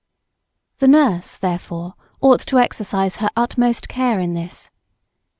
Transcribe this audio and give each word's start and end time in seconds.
The 0.79 0.87
nurse 0.87 1.37
therefore 1.37 1.93
ought 2.21 2.39
to 2.47 2.57
exercise 2.57 3.17
her 3.17 3.29
utmost 3.35 3.87
care 3.87 4.19
in 4.19 4.33
this. 4.33 4.71